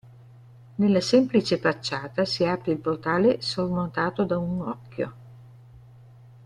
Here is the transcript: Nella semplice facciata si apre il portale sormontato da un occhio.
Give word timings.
Nella 0.77 0.99
semplice 0.99 1.59
facciata 1.59 2.25
si 2.25 2.43
apre 2.43 2.71
il 2.71 2.79
portale 2.79 3.39
sormontato 3.39 4.23
da 4.25 4.39
un 4.39 4.61
occhio. 4.61 5.13